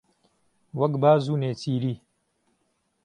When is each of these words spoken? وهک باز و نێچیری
وهک 0.77 0.93
باز 1.01 1.23
و 1.31 1.39
نێچیری 1.41 1.95